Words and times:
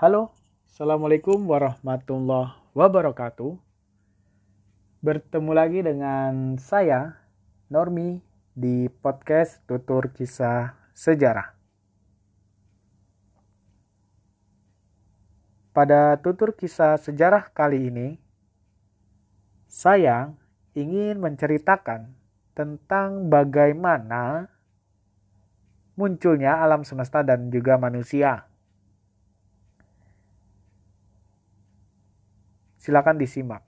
Halo, 0.00 0.32
Assalamualaikum 0.64 1.44
warahmatullahi 1.44 2.56
wabarakatuh. 2.72 3.52
Bertemu 5.04 5.52
lagi 5.52 5.84
dengan 5.84 6.56
saya, 6.56 7.20
Normi, 7.68 8.24
di 8.56 8.88
podcast 8.88 9.60
Tutur 9.68 10.08
Kisah 10.16 10.72
Sejarah. 10.96 11.52
Pada 15.76 16.16
tutur 16.16 16.56
kisah 16.56 16.96
sejarah 16.96 17.52
kali 17.52 17.92
ini, 17.92 18.16
saya 19.68 20.32
ingin 20.72 21.20
menceritakan 21.20 22.08
tentang 22.56 23.28
bagaimana 23.28 24.48
munculnya 25.92 26.56
alam 26.56 26.88
semesta 26.88 27.20
dan 27.20 27.52
juga 27.52 27.76
manusia 27.76 28.48
Silakan 32.90 33.22
disimak. 33.22 33.62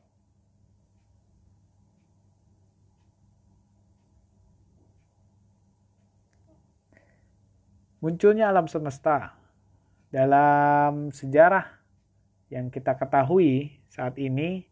Munculnya 8.02 8.50
alam 8.50 8.66
semesta 8.66 9.38
dalam 10.10 11.14
sejarah 11.14 11.70
yang 12.50 12.66
kita 12.66 12.98
ketahui 12.98 13.78
saat 13.94 14.18
ini 14.18 14.66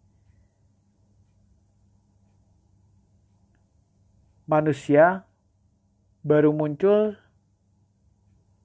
manusia 4.50 5.22
baru 6.26 6.50
muncul 6.50 7.14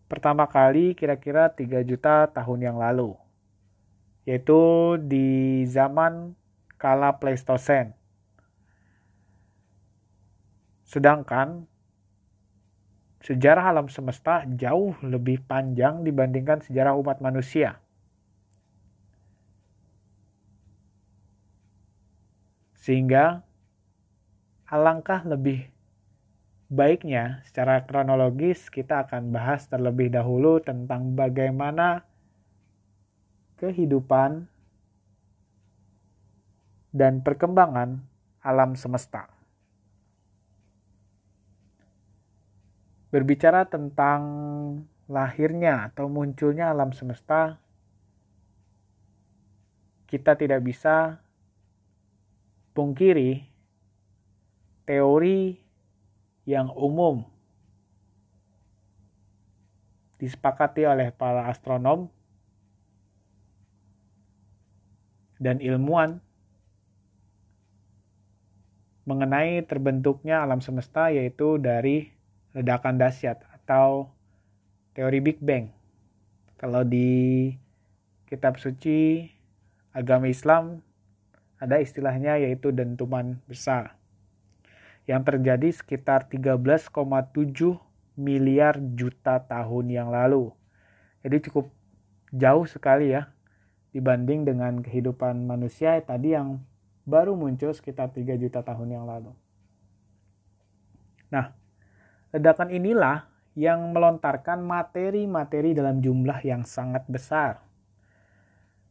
pertama 0.10 0.50
kali 0.50 0.98
kira-kira 0.98 1.46
3 1.54 1.86
juta 1.86 2.26
tahun 2.34 2.74
yang 2.74 2.82
lalu 2.82 3.25
yaitu 4.26 4.98
di 5.06 5.62
zaman 5.70 6.34
kala 6.82 7.22
Pleistosen. 7.22 7.94
Sedangkan 10.86 11.70
sejarah 13.22 13.74
alam 13.74 13.90
semesta 13.90 14.46
jauh 14.50 14.94
lebih 15.02 15.42
panjang 15.46 16.06
dibandingkan 16.06 16.62
sejarah 16.62 16.94
umat 16.98 17.22
manusia. 17.22 17.82
Sehingga 22.78 23.42
alangkah 24.70 25.26
lebih 25.26 25.74
baiknya 26.70 27.42
secara 27.46 27.82
kronologis 27.86 28.70
kita 28.70 29.10
akan 29.10 29.34
bahas 29.34 29.66
terlebih 29.70 30.14
dahulu 30.14 30.62
tentang 30.62 31.18
bagaimana 31.18 32.06
kehidupan, 33.56 34.48
dan 36.96 37.20
perkembangan 37.20 38.00
alam 38.40 38.80
semesta. 38.80 39.28
Berbicara 43.12 43.68
tentang 43.68 44.22
lahirnya 45.12 45.92
atau 45.92 46.08
munculnya 46.08 46.72
alam 46.72 46.96
semesta, 46.96 47.60
kita 50.08 50.40
tidak 50.40 50.64
bisa 50.64 51.20
pungkiri 52.72 53.44
teori 54.88 55.60
yang 56.48 56.72
umum 56.72 57.26
disepakati 60.16 60.88
oleh 60.88 61.12
para 61.12 61.52
astronom 61.52 62.08
dan 65.40 65.60
ilmuwan 65.60 66.24
mengenai 69.06 69.62
terbentuknya 69.70 70.42
alam 70.42 70.60
semesta 70.60 71.14
yaitu 71.14 71.62
dari 71.62 72.10
ledakan 72.58 72.98
dahsyat 72.98 73.46
atau 73.62 74.10
teori 74.98 75.22
Big 75.22 75.38
Bang. 75.44 75.70
Kalau 76.58 76.82
di 76.82 77.52
kitab 78.26 78.58
suci 78.58 79.30
agama 79.94 80.26
Islam 80.26 80.82
ada 81.62 81.78
istilahnya 81.78 82.42
yaitu 82.42 82.74
dentuman 82.74 83.38
besar 83.46 83.94
yang 85.06 85.22
terjadi 85.22 85.70
sekitar 85.70 86.26
13,7 86.26 86.90
miliar 88.18 88.82
juta 88.98 89.38
tahun 89.38 89.86
yang 89.94 90.10
lalu. 90.10 90.50
Jadi 91.22 91.46
cukup 91.46 91.70
jauh 92.34 92.66
sekali 92.66 93.14
ya 93.14 93.30
dibanding 93.96 94.44
dengan 94.44 94.84
kehidupan 94.84 95.48
manusia 95.48 95.96
tadi 96.04 96.36
yang 96.36 96.60
baru 97.08 97.32
muncul 97.32 97.72
sekitar 97.72 98.12
3 98.12 98.36
juta 98.36 98.60
tahun 98.60 98.92
yang 98.92 99.08
lalu. 99.08 99.32
Nah, 101.32 101.56
ledakan 102.36 102.76
inilah 102.76 103.32
yang 103.56 103.96
melontarkan 103.96 104.60
materi-materi 104.60 105.72
dalam 105.72 106.04
jumlah 106.04 106.44
yang 106.44 106.68
sangat 106.68 107.08
besar 107.08 107.64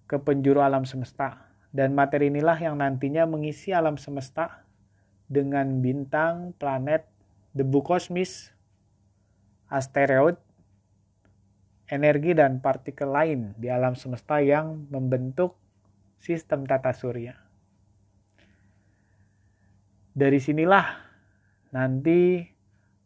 ke 0.09 0.16
penjuru 0.16 0.64
alam 0.64 0.88
semesta. 0.88 1.53
Dan 1.75 1.93
materi 1.93 2.32
inilah 2.32 2.56
yang 2.56 2.81
nantinya 2.81 3.28
mengisi 3.28 3.75
alam 3.75 4.00
semesta 4.00 4.64
dengan 5.28 5.82
bintang, 5.84 6.54
planet, 6.56 7.04
debu 7.53 7.82
kosmis, 7.82 8.54
asteroid, 9.69 10.38
energi 11.89 12.33
dan 12.33 12.65
partikel 12.65 13.12
lain 13.12 13.53
di 13.61 13.69
alam 13.69 13.93
semesta 13.93 14.41
yang 14.41 14.89
membentuk 14.89 15.56
sistem 16.17 16.65
tata 16.65 16.97
surya. 16.97 17.37
Dari 20.15 20.39
sinilah 20.39 20.87
nanti 21.75 22.47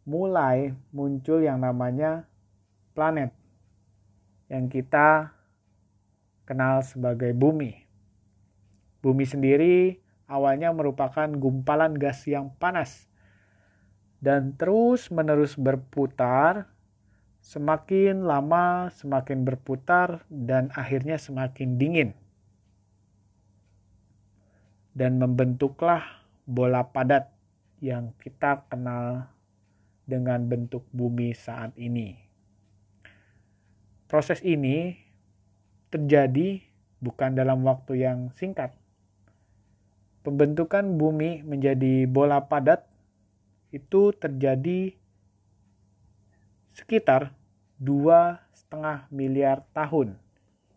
mulai 0.04 0.70
muncul 0.92 1.42
yang 1.42 1.64
namanya 1.64 2.28
planet 2.92 3.32
yang 4.48 4.68
kita 4.68 5.32
kenal 6.48 6.80
sebagai 6.84 7.32
bumi. 7.36 7.84
Bumi 9.04 9.24
sendiri 9.24 10.00
awalnya 10.28 10.72
merupakan 10.72 11.28
gumpalan 11.32 11.96
gas 11.96 12.24
yang 12.28 12.52
panas 12.60 13.08
dan 14.20 14.54
terus 14.54 15.08
menerus 15.08 15.54
berputar 15.54 16.68
Semakin 17.48 18.28
lama 18.28 18.92
semakin 18.92 19.40
berputar 19.40 20.20
dan 20.28 20.68
akhirnya 20.76 21.16
semakin 21.16 21.80
dingin. 21.80 22.12
Dan 24.92 25.16
membentuklah 25.16 26.04
bola 26.44 26.84
padat 26.92 27.32
yang 27.80 28.12
kita 28.20 28.68
kenal 28.68 29.32
dengan 30.04 30.44
bentuk 30.44 30.84
bumi 30.92 31.32
saat 31.32 31.72
ini. 31.80 32.20
Proses 34.12 34.44
ini 34.44 35.00
terjadi 35.88 36.60
bukan 37.00 37.32
dalam 37.32 37.64
waktu 37.64 38.04
yang 38.04 38.28
singkat. 38.36 38.76
Pembentukan 40.20 40.84
bumi 41.00 41.40
menjadi 41.48 42.04
bola 42.04 42.44
padat 42.44 42.84
itu 43.72 44.12
terjadi 44.12 44.92
sekitar 46.76 47.37
dua 47.78 48.42
setengah 48.50 49.06
miliar 49.14 49.62
tahun 49.70 50.18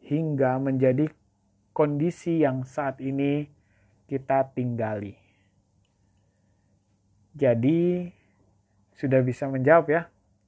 hingga 0.06 0.62
menjadi 0.62 1.10
kondisi 1.74 2.46
yang 2.46 2.62
saat 2.62 3.02
ini 3.02 3.50
kita 4.06 4.54
tinggali. 4.54 5.18
Jadi 7.34 8.06
sudah 8.94 9.26
bisa 9.26 9.50
menjawab 9.50 9.90
ya 9.90 10.02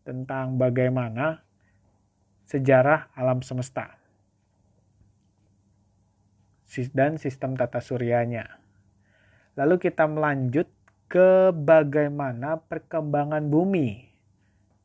tentang 0.05 0.61
bagaimana 0.61 1.41
sejarah 2.45 3.09
alam 3.17 3.41
semesta 3.41 3.97
dan 6.93 7.21
sistem 7.21 7.53
tata 7.57 7.81
suryanya. 7.81 8.61
Lalu 9.53 9.77
kita 9.77 10.09
melanjut 10.09 10.65
ke 11.05 11.53
bagaimana 11.53 12.57
perkembangan 12.65 13.45
bumi 13.45 14.12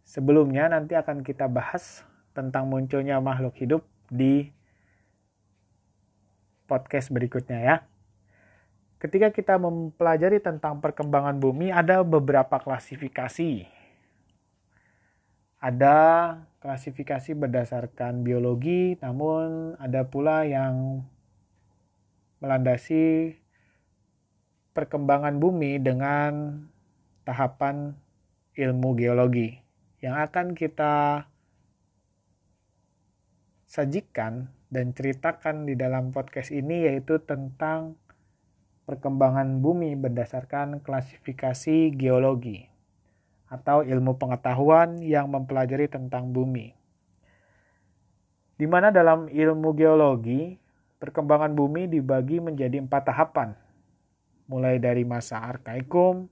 Sebelumnya 0.08 0.72
nanti 0.72 0.96
akan 0.96 1.20
kita 1.20 1.52
bahas 1.52 2.00
tentang 2.32 2.64
munculnya 2.64 3.20
makhluk 3.20 3.52
hidup 3.60 3.84
di 4.08 4.49
podcast 6.64 7.12
berikutnya 7.12 7.60
ya. 7.60 7.76
Ketika 8.96 9.28
kita 9.37 9.60
mempelajari 9.60 10.40
tentang 10.40 10.81
perkembangan 10.81 11.37
bumi 11.37 11.69
ada 11.69 12.00
beberapa 12.00 12.56
klasifikasi. 12.56 13.69
Ada 15.60 15.99
klasifikasi 16.64 17.37
berdasarkan 17.37 18.25
biologi, 18.25 18.96
namun 19.04 19.76
ada 19.76 20.08
pula 20.08 20.49
yang 20.49 21.04
melandasi 22.40 23.37
perkembangan 24.72 25.37
bumi 25.37 25.76
dengan 25.76 26.64
tahapan 27.28 27.93
ilmu 28.56 28.96
geologi 28.96 29.67
yang 29.98 30.14
akan 30.14 30.54
kita 30.54 31.26
sajikan 33.66 34.48
dan 34.70 34.94
ceritakan 34.94 35.66
di 35.66 35.74
dalam 35.74 36.14
podcast 36.14 36.54
ini 36.54 36.86
yaitu 36.86 37.18
tentang 37.20 37.98
perkembangan 38.88 39.60
bumi 39.60 39.98
berdasarkan 39.98 40.80
klasifikasi 40.80 41.92
geologi 41.92 42.64
atau 43.48 43.84
ilmu 43.84 44.16
pengetahuan 44.16 45.00
yang 45.00 45.28
mempelajari 45.28 45.88
tentang 45.88 46.32
bumi. 46.32 46.72
Di 48.58 48.66
mana 48.68 48.92
dalam 48.92 49.28
ilmu 49.28 49.72
geologi, 49.76 50.56
perkembangan 51.00 51.52
bumi 51.52 51.88
dibagi 51.88 52.40
menjadi 52.40 52.80
empat 52.80 53.12
tahapan, 53.12 53.56
mulai 54.48 54.76
dari 54.80 55.04
masa 55.04 55.40
Arkaikum, 55.40 56.28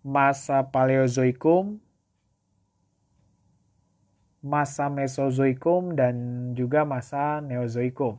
masa 0.00 0.64
Paleozoikum, 0.64 1.76
masa 4.40 4.88
Mesozoikum, 4.88 5.92
dan 5.92 6.16
juga 6.56 6.84
masa 6.88 7.44
Neozoikum. 7.44 8.16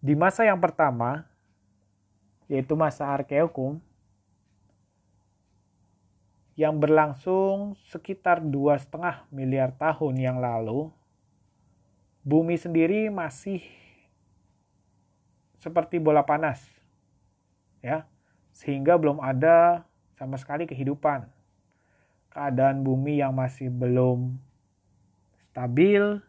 Di 0.00 0.16
masa 0.16 0.48
yang 0.48 0.58
pertama, 0.58 1.28
yaitu 2.50 2.74
masa 2.74 3.06
Arkeokum, 3.06 3.78
yang 6.58 6.76
berlangsung 6.76 7.78
sekitar 7.88 8.42
dua 8.42 8.76
setengah 8.76 9.24
miliar 9.30 9.70
tahun 9.76 10.18
yang 10.18 10.42
lalu, 10.42 10.90
bumi 12.24 12.56
sendiri 12.56 13.08
masih 13.08 13.62
seperti 15.60 16.00
bola 16.00 16.24
panas, 16.24 16.79
ya, 17.80 18.08
sehingga 18.52 18.96
belum 18.96 19.20
ada 19.20 19.84
sama 20.16 20.36
sekali 20.36 20.68
kehidupan. 20.68 21.28
Keadaan 22.30 22.86
bumi 22.86 23.18
yang 23.18 23.34
masih 23.34 23.72
belum 23.72 24.38
stabil 25.50 26.22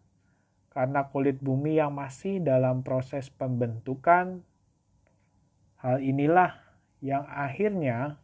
karena 0.71 1.06
kulit 1.12 1.38
bumi 1.38 1.77
yang 1.77 1.94
masih 1.94 2.42
dalam 2.42 2.81
proses 2.81 3.30
pembentukan. 3.30 4.42
Hal 5.77 6.01
inilah 6.01 6.57
yang 7.03 7.27
akhirnya 7.27 8.18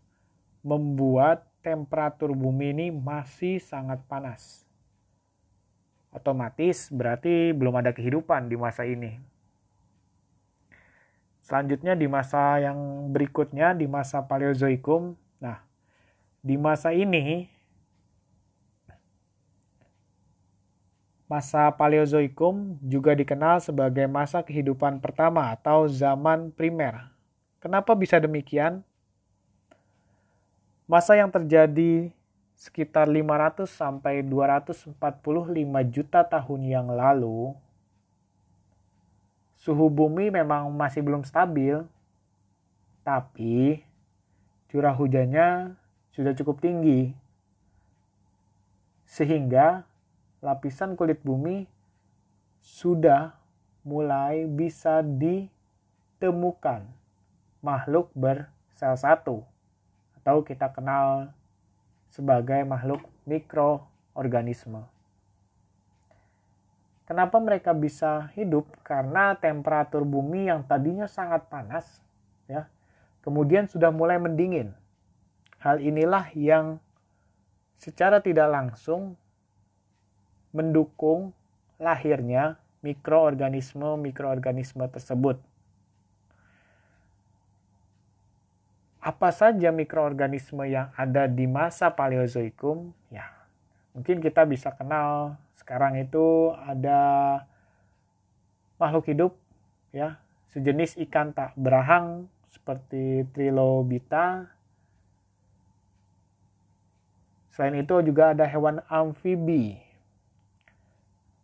membuat 0.64 1.46
temperatur 1.62 2.32
bumi 2.32 2.72
ini 2.72 2.88
masih 2.90 3.60
sangat 3.60 4.00
panas. 4.08 4.64
Otomatis 6.16 6.88
berarti 6.90 7.52
belum 7.52 7.78
ada 7.78 7.92
kehidupan 7.92 8.48
di 8.48 8.56
masa 8.56 8.88
ini. 8.88 9.20
Selanjutnya 11.48 11.96
di 11.96 12.12
masa 12.12 12.60
yang 12.60 12.76
berikutnya 13.08 13.72
di 13.72 13.88
masa 13.88 14.20
Paleozoikum. 14.20 15.16
Nah, 15.40 15.64
di 16.44 16.60
masa 16.60 16.92
ini 16.92 17.48
masa 21.32 21.72
Paleozoikum 21.72 22.76
juga 22.84 23.16
dikenal 23.16 23.64
sebagai 23.64 24.12
masa 24.12 24.44
kehidupan 24.44 25.00
pertama 25.00 25.56
atau 25.56 25.88
zaman 25.88 26.52
primer. 26.52 27.16
Kenapa 27.64 27.96
bisa 27.96 28.20
demikian? 28.20 28.84
Masa 30.84 31.16
yang 31.16 31.32
terjadi 31.32 32.12
sekitar 32.60 33.08
500 33.08 33.72
sampai 33.72 34.20
245 34.20 35.00
juta 35.96 36.28
tahun 36.28 36.62
yang 36.68 36.92
lalu, 36.92 37.56
suhu 39.68 39.92
bumi 39.92 40.32
memang 40.32 40.72
masih 40.72 41.04
belum 41.04 41.28
stabil, 41.28 41.84
tapi 43.04 43.84
curah 44.72 44.96
hujannya 44.96 45.76
sudah 46.16 46.32
cukup 46.40 46.64
tinggi. 46.64 47.12
Sehingga 49.04 49.84
lapisan 50.40 50.96
kulit 50.96 51.20
bumi 51.20 51.68
sudah 52.64 53.36
mulai 53.84 54.48
bisa 54.48 55.04
ditemukan 55.04 56.88
makhluk 57.60 58.08
bersel 58.16 58.96
satu 58.96 59.44
atau 60.24 60.48
kita 60.48 60.72
kenal 60.72 61.36
sebagai 62.08 62.64
makhluk 62.64 63.04
mikroorganisme. 63.28 64.88
Kenapa 67.08 67.40
mereka 67.40 67.72
bisa 67.72 68.28
hidup? 68.36 68.68
Karena 68.84 69.32
temperatur 69.40 70.04
bumi 70.04 70.52
yang 70.52 70.68
tadinya 70.68 71.08
sangat 71.08 71.48
panas, 71.48 72.04
ya, 72.52 72.68
kemudian 73.24 73.72
sudah 73.72 73.96
mulai 73.96 74.20
mendingin. 74.20 74.76
Hal 75.64 75.80
inilah 75.80 76.28
yang 76.36 76.84
secara 77.80 78.20
tidak 78.20 78.52
langsung 78.52 79.16
mendukung 80.52 81.32
lahirnya 81.80 82.60
mikroorganisme-mikroorganisme 82.84 84.84
tersebut. 84.92 85.40
apa 89.08 89.32
saja 89.32 89.72
mikroorganisme 89.72 90.68
yang 90.68 90.92
ada 91.00 91.32
di 91.32 91.48
masa 91.48 91.88
Paleozoikum? 91.88 92.92
Ya, 93.08 93.32
mungkin 93.98 94.22
kita 94.22 94.46
bisa 94.46 94.70
kenal 94.78 95.42
sekarang 95.58 95.98
itu 95.98 96.54
ada 96.54 97.02
makhluk 98.78 99.10
hidup 99.10 99.34
ya, 99.90 100.22
sejenis 100.54 101.02
ikan 101.10 101.34
tak 101.34 101.58
berahang 101.58 102.30
seperti 102.54 103.26
Trilobita. 103.34 104.54
Selain 107.50 107.74
itu 107.74 108.06
juga 108.06 108.38
ada 108.38 108.46
hewan 108.46 108.86
amfibi. 108.86 109.82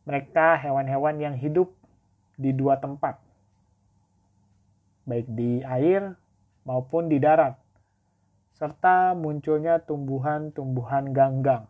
Mereka 0.06 0.62
hewan-hewan 0.62 1.18
yang 1.18 1.34
hidup 1.34 1.74
di 2.38 2.54
dua 2.54 2.78
tempat. 2.78 3.18
Baik 5.10 5.26
di 5.26 5.66
air 5.66 6.14
maupun 6.70 7.10
di 7.10 7.18
darat, 7.18 7.58
serta 8.54 9.18
munculnya 9.18 9.82
tumbuhan-tumbuhan 9.82 11.12
ganggang. 11.18 11.66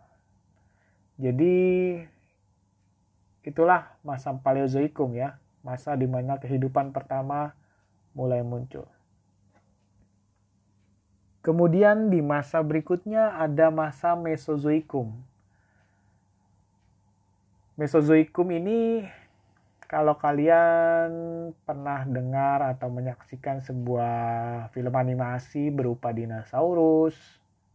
Jadi 1.18 1.56
itulah 3.46 3.94
masa 4.02 4.34
Paleozoikum 4.34 5.14
ya, 5.14 5.38
masa 5.62 5.94
di 5.94 6.10
mana 6.10 6.42
kehidupan 6.42 6.90
pertama 6.90 7.54
mulai 8.18 8.42
muncul. 8.42 8.86
Kemudian 11.44 12.08
di 12.08 12.24
masa 12.24 12.64
berikutnya 12.64 13.36
ada 13.36 13.68
masa 13.68 14.16
Mesozoikum. 14.16 15.12
Mesozoikum 17.76 18.48
ini 18.54 19.04
kalau 19.92 20.16
kalian 20.16 21.12
pernah 21.68 22.08
dengar 22.08 22.64
atau 22.74 22.88
menyaksikan 22.90 23.60
sebuah 23.60 24.72
film 24.72 24.94
animasi 24.96 25.68
berupa 25.70 26.16
dinosaurus, 26.16 27.14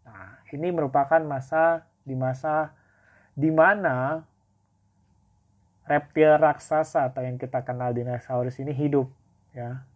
nah 0.03 0.41
ini 0.51 0.73
merupakan 0.73 1.21
masa 1.23 1.85
di 2.09 2.17
masa 2.17 2.73
di 3.39 3.55
mana 3.55 4.27
reptil 5.87 6.35
raksasa 6.43 7.07
atau 7.07 7.23
yang 7.23 7.39
kita 7.39 7.63
kenal 7.63 7.95
dinosaurus 7.95 8.59
ini 8.59 8.75
hidup 8.75 9.07
ya. 9.55 9.87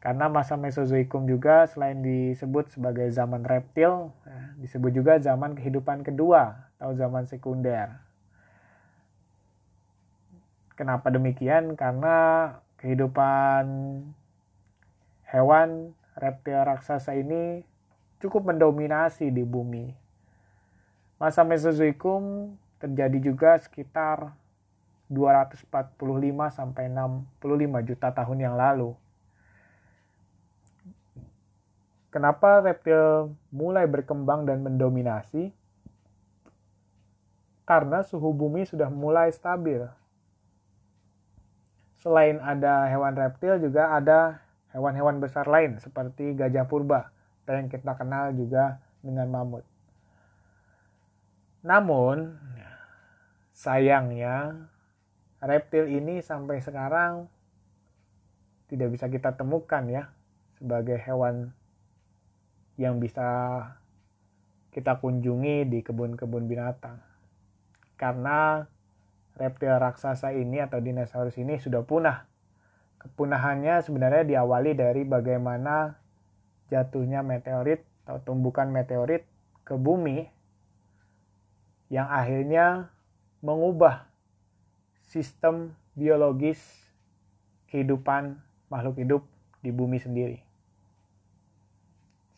Karena 0.00 0.32
masa 0.32 0.56
Mesozoikum 0.56 1.28
juga 1.28 1.68
selain 1.68 2.00
disebut 2.00 2.72
sebagai 2.72 3.04
zaman 3.12 3.44
reptil, 3.44 4.08
ya, 4.24 4.40
disebut 4.56 4.96
juga 4.96 5.20
zaman 5.20 5.52
kehidupan 5.52 6.00
kedua 6.00 6.72
atau 6.80 6.96
zaman 6.96 7.28
sekunder. 7.28 8.00
Kenapa 10.72 11.12
demikian? 11.12 11.76
Karena 11.76 12.48
kehidupan 12.80 13.68
hewan 15.28 15.92
reptil 16.16 16.64
raksasa 16.64 17.12
ini 17.20 17.60
cukup 18.24 18.48
mendominasi 18.48 19.28
di 19.28 19.44
bumi. 19.44 19.99
Masa 21.20 21.44
Mesozoikum 21.44 22.56
terjadi 22.80 23.20
juga 23.20 23.60
sekitar 23.60 24.32
245 25.12 25.68
sampai 26.48 26.88
65 26.88 27.88
juta 27.92 28.08
tahun 28.08 28.38
yang 28.40 28.56
lalu. 28.56 28.96
Kenapa 32.08 32.64
reptil 32.64 33.36
mulai 33.52 33.84
berkembang 33.84 34.48
dan 34.48 34.64
mendominasi? 34.64 35.52
Karena 37.68 38.00
suhu 38.00 38.32
bumi 38.32 38.64
sudah 38.64 38.88
mulai 38.88 39.28
stabil 39.30 39.84
selain 42.00 42.40
ada 42.40 42.88
hewan 42.88 43.12
reptil 43.12 43.60
juga 43.60 43.92
ada 43.92 44.40
hewan-hewan 44.72 45.20
besar 45.20 45.44
lain 45.44 45.76
seperti 45.84 46.32
gajah 46.32 46.64
purba 46.64 47.12
atau 47.44 47.60
yang 47.60 47.68
kita 47.68 47.92
kenal 47.92 48.32
juga 48.32 48.80
dengan 49.04 49.28
mamut. 49.28 49.69
Namun 51.60 52.40
sayangnya 53.52 54.56
reptil 55.44 55.88
ini 55.88 56.24
sampai 56.24 56.64
sekarang 56.64 57.28
tidak 58.72 58.88
bisa 58.96 59.10
kita 59.12 59.36
temukan 59.36 59.84
ya 59.90 60.08
sebagai 60.56 60.96
hewan 60.96 61.52
yang 62.80 62.96
bisa 62.96 63.28
kita 64.72 64.96
kunjungi 65.02 65.68
di 65.68 65.84
kebun-kebun 65.84 66.48
binatang. 66.48 67.02
Karena 68.00 68.64
reptil 69.36 69.76
raksasa 69.76 70.32
ini 70.32 70.64
atau 70.64 70.80
dinosaurus 70.80 71.36
ini 71.36 71.60
sudah 71.60 71.84
punah. 71.84 72.24
Kepunahannya 73.00 73.84
sebenarnya 73.84 74.24
diawali 74.24 74.72
dari 74.76 75.02
bagaimana 75.04 76.00
jatuhnya 76.72 77.20
meteorit 77.20 77.84
atau 78.04 78.20
tumbukan 78.24 78.68
meteorit 78.68 79.26
ke 79.64 79.76
bumi 79.76 80.39
yang 81.90 82.06
akhirnya 82.06 82.88
mengubah 83.42 84.06
sistem 85.10 85.74
biologis 85.98 86.62
kehidupan 87.66 88.38
makhluk 88.70 89.02
hidup 89.02 89.22
di 89.58 89.74
bumi 89.74 89.98
sendiri. 89.98 90.38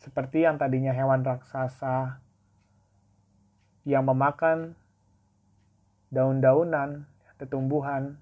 Seperti 0.01 0.43
yang 0.43 0.57
tadinya 0.59 0.91
hewan 0.91 1.23
raksasa 1.23 2.19
yang 3.85 4.09
memakan 4.09 4.75
daun-daunan, 6.09 7.07
tumbuhan, 7.47 8.19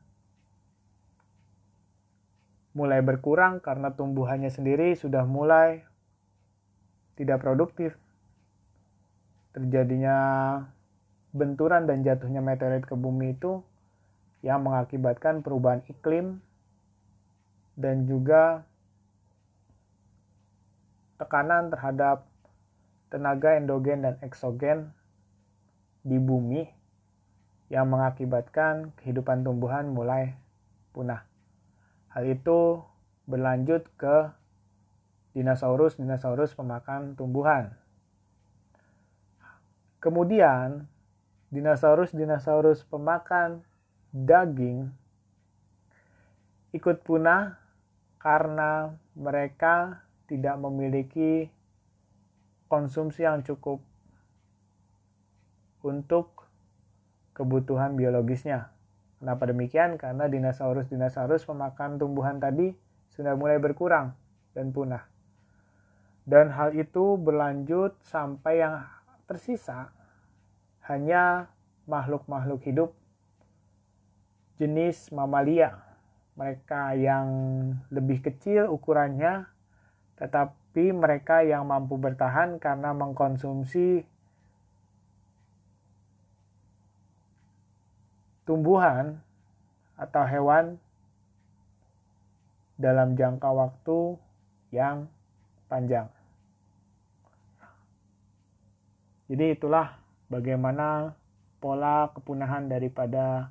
mulai 2.72 3.02
berkurang 3.04 3.60
karena 3.60 3.92
tumbuhannya 3.92 4.48
sendiri 4.48 4.96
sudah 4.96 5.26
mulai 5.28 5.84
tidak 7.20 7.44
produktif. 7.44 7.98
Terjadinya 9.52 10.18
benturan 11.30 11.86
dan 11.86 12.02
jatuhnya 12.02 12.42
meteorit 12.42 12.82
ke 12.86 12.94
bumi 12.98 13.38
itu 13.38 13.62
yang 14.42 14.64
mengakibatkan 14.64 15.44
perubahan 15.44 15.84
iklim 15.86 16.40
dan 17.76 18.08
juga 18.08 18.64
tekanan 21.20 21.68
terhadap 21.68 22.24
tenaga 23.12 23.58
endogen 23.58 24.00
dan 24.06 24.14
eksogen 24.24 24.90
di 26.00 26.16
bumi 26.16 26.64
yang 27.68 27.86
mengakibatkan 27.86 28.90
kehidupan 28.98 29.44
tumbuhan 29.44 29.92
mulai 29.92 30.34
punah. 30.90 31.22
Hal 32.10 32.26
itu 32.26 32.82
berlanjut 33.30 33.86
ke 33.94 34.34
dinosaurus-dinosaurus 35.38 36.58
pemakan 36.58 37.14
tumbuhan. 37.14 37.78
Kemudian, 40.02 40.90
dinosaurus-dinosaurus 41.50 42.86
pemakan 42.86 43.66
daging 44.14 44.90
ikut 46.70 47.02
punah 47.02 47.58
karena 48.22 48.94
mereka 49.18 50.06
tidak 50.30 50.54
memiliki 50.62 51.50
konsumsi 52.70 53.26
yang 53.26 53.42
cukup 53.42 53.82
untuk 55.82 56.46
kebutuhan 57.34 57.98
biologisnya. 57.98 58.70
Kenapa 59.18 59.50
demikian? 59.50 59.98
Karena 59.98 60.30
dinosaurus-dinosaurus 60.30 61.42
pemakan 61.44 61.98
tumbuhan 61.98 62.38
tadi 62.38 62.70
sudah 63.10 63.34
mulai 63.34 63.58
berkurang 63.58 64.14
dan 64.54 64.70
punah. 64.70 65.02
Dan 66.22 66.54
hal 66.54 66.78
itu 66.78 67.18
berlanjut 67.18 67.98
sampai 68.06 68.62
yang 68.62 68.86
tersisa 69.26 69.90
hanya 70.90 71.46
makhluk-makhluk 71.86 72.66
hidup 72.66 72.90
jenis 74.58 75.14
mamalia. 75.14 75.78
Mereka 76.34 76.98
yang 76.98 77.28
lebih 77.94 78.26
kecil 78.26 78.66
ukurannya 78.66 79.46
tetapi 80.18 80.90
mereka 80.92 81.46
yang 81.46 81.64
mampu 81.64 81.94
bertahan 81.96 82.58
karena 82.60 82.90
mengkonsumsi 82.92 84.04
tumbuhan 88.44 89.22
atau 89.94 90.24
hewan 90.26 90.76
dalam 92.80 93.14
jangka 93.14 93.48
waktu 93.48 94.16
yang 94.74 95.06
panjang. 95.68 96.08
Jadi 99.30 99.54
itulah 99.54 99.99
bagaimana 100.30 101.18
pola 101.58 102.08
kepunahan 102.14 102.70
daripada 102.70 103.50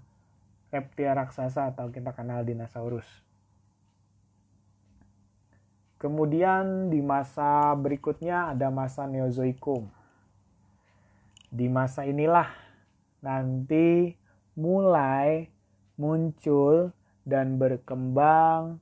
reptil 0.71 1.11
raksasa 1.11 1.75
atau 1.75 1.91
kita 1.91 2.15
kenal 2.15 2.41
dinosaurus. 2.41 3.05
Kemudian 5.99 6.87
di 6.87 7.03
masa 7.03 7.75
berikutnya 7.75 8.55
ada 8.55 8.71
masa 8.71 9.03
Neozoikum. 9.03 9.91
Di 11.51 11.67
masa 11.67 12.07
inilah 12.07 12.47
nanti 13.19 14.15
mulai 14.55 15.51
muncul 15.99 16.95
dan 17.27 17.59
berkembang 17.59 18.79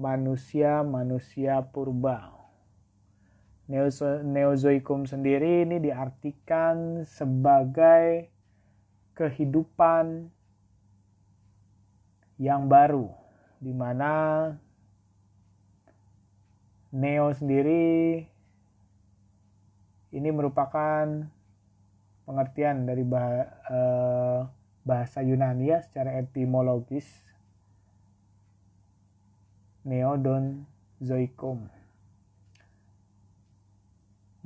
manusia-manusia 0.00 1.60
purba. 1.60 2.32
Neozoikum 3.66 5.10
sendiri 5.10 5.66
ini 5.66 5.82
diartikan 5.82 7.02
sebagai 7.02 8.30
kehidupan 9.18 10.30
yang 12.38 12.70
baru, 12.70 13.10
di 13.58 13.74
mana 13.74 14.12
Neo 16.94 17.34
sendiri 17.34 18.22
ini 20.14 20.28
merupakan 20.30 21.26
pengertian 22.24 22.86
dari 22.86 23.02
eh, 23.02 24.40
bahasa 24.86 25.26
Yunani 25.26 25.74
ya 25.74 25.82
secara 25.82 26.14
etimologis 26.22 27.04
Neodon 29.82 30.62
Zoikum. 31.02 31.66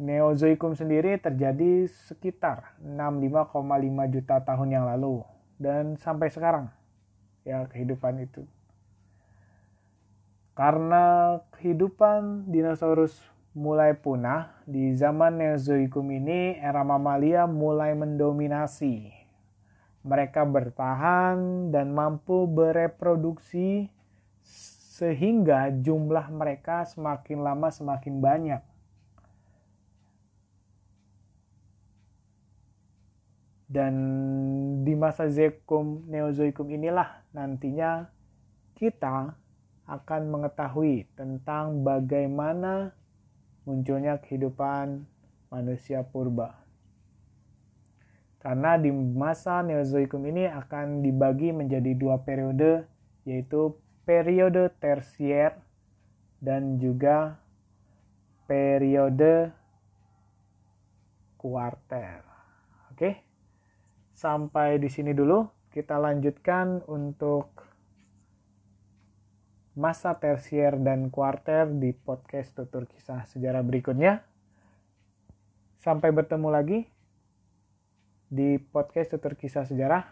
Neozoikum 0.00 0.72
sendiri 0.72 1.20
terjadi 1.20 1.84
sekitar 2.08 2.72
65,5 2.80 3.60
juta 4.16 4.36
tahun 4.40 4.68
yang 4.72 4.88
lalu 4.88 5.20
dan 5.60 6.00
sampai 6.00 6.32
sekarang 6.32 6.72
ya 7.44 7.68
kehidupan 7.68 8.24
itu 8.24 8.48
karena 10.56 11.36
kehidupan 11.56 12.48
dinosaurus 12.48 13.16
mulai 13.56 13.98
punah, 13.98 14.62
di 14.62 14.94
zaman 14.94 15.42
Neozoikum 15.42 16.06
ini 16.12 16.54
era 16.60 16.86
mamalia 16.86 17.50
mulai 17.50 17.96
mendominasi. 17.98 19.10
Mereka 20.00 20.46
bertahan 20.48 21.68
dan 21.74 21.92
mampu 21.92 22.46
bereproduksi 22.48 23.90
sehingga 25.00 25.72
jumlah 25.72 26.28
mereka 26.28 26.84
semakin 26.88 27.40
lama 27.40 27.68
semakin 27.68 28.20
banyak. 28.20 28.62
Dan 33.70 33.94
di 34.82 34.98
masa 34.98 35.30
Zekum 35.30 36.02
Neozoikum 36.10 36.66
inilah 36.74 37.22
nantinya 37.30 38.10
kita 38.74 39.38
akan 39.86 40.22
mengetahui 40.26 41.06
tentang 41.14 41.86
bagaimana 41.86 42.90
munculnya 43.62 44.18
kehidupan 44.18 45.06
manusia 45.54 46.02
purba. 46.02 46.58
Karena 48.42 48.74
di 48.74 48.90
masa 48.90 49.62
Neozoikum 49.62 50.26
ini 50.26 50.50
akan 50.50 51.06
dibagi 51.06 51.54
menjadi 51.54 51.94
dua 51.94 52.18
periode, 52.18 52.90
yaitu 53.22 53.78
periode 54.02 54.72
tersier 54.82 55.54
dan 56.40 56.80
juga 56.80 57.38
periode 58.50 59.52
kuarter. 61.36 62.24
Oke, 62.90 63.20
sampai 64.20 64.76
di 64.76 64.92
sini 64.92 65.16
dulu. 65.16 65.48
Kita 65.72 65.96
lanjutkan 65.96 66.84
untuk 66.84 67.48
masa 69.72 70.12
tersier 70.20 70.76
dan 70.76 71.08
kuarter 71.08 71.72
di 71.72 71.96
podcast 71.96 72.52
tutur 72.52 72.84
kisah 72.84 73.24
sejarah 73.24 73.64
berikutnya. 73.64 74.20
Sampai 75.80 76.12
bertemu 76.12 76.48
lagi 76.52 76.84
di 78.28 78.60
podcast 78.60 79.16
tutur 79.16 79.32
kisah 79.40 79.64
sejarah 79.64 80.04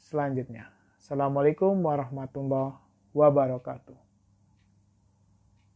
selanjutnya. 0.00 0.72
Assalamualaikum 0.96 1.76
warahmatullahi 1.84 2.80
wabarakatuh. 3.12 4.09